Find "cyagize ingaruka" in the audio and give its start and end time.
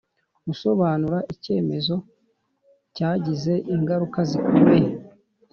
2.95-4.19